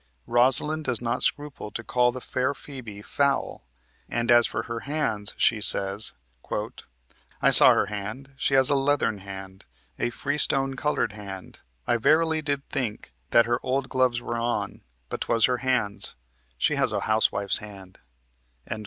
[0.25, 3.67] Rosalind does not scruple to call the fair Phebe "foul,"
[4.09, 6.13] and, as for her hands, she says:
[7.39, 9.65] "I saw her hand; she has a leathern hand,
[9.99, 15.21] A freestone colored hand; I verily did think That her old gloves were on, but
[15.21, 16.15] 'twas her hands;
[16.57, 17.99] She has a housewife's hand."